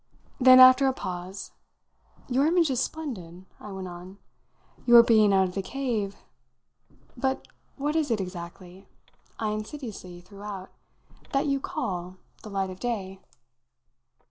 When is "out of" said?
5.31-5.53